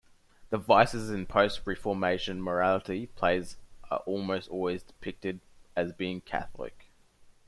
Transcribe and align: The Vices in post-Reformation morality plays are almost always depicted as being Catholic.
The 0.49 0.57
Vices 0.57 1.11
in 1.11 1.27
post-Reformation 1.27 2.41
morality 2.41 3.05
plays 3.05 3.57
are 3.91 3.99
almost 4.07 4.49
always 4.49 4.81
depicted 4.81 5.41
as 5.75 5.91
being 5.93 6.21
Catholic. 6.21 6.89